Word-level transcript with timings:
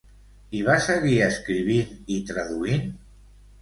I 0.59 0.61
va 0.69 0.77
seguir 0.85 1.13
escrivint 1.27 1.95
i 2.19 2.21
traduint? 2.35 2.95